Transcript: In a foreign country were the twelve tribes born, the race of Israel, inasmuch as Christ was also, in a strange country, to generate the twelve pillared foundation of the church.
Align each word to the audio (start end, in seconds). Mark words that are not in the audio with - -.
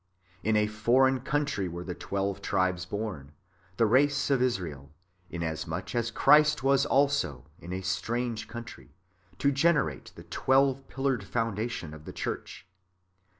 In 0.43 0.55
a 0.55 0.65
foreign 0.65 1.19
country 1.19 1.67
were 1.67 1.83
the 1.83 1.93
twelve 1.93 2.41
tribes 2.41 2.87
born, 2.87 3.33
the 3.77 3.85
race 3.85 4.31
of 4.31 4.41
Israel, 4.41 4.91
inasmuch 5.29 5.93
as 5.93 6.09
Christ 6.09 6.63
was 6.63 6.87
also, 6.87 7.45
in 7.59 7.71
a 7.71 7.81
strange 7.83 8.47
country, 8.47 8.95
to 9.37 9.51
generate 9.51 10.11
the 10.15 10.23
twelve 10.23 10.87
pillared 10.87 11.23
foundation 11.23 11.93
of 11.93 12.05
the 12.05 12.13
church. 12.13 12.65